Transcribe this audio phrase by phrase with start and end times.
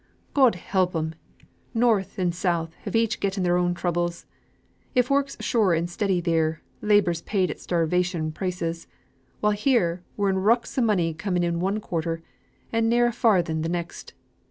[0.33, 1.13] "God help 'em!
[1.75, 4.25] North an' South have each getten their own troubles.
[4.95, 8.87] If work's sure and steady theer, labour's paid at starvation wages;
[9.41, 12.23] while here we'n rucks o' money coming in one quarter,
[12.73, 14.15] and ne'er a farthing th' next.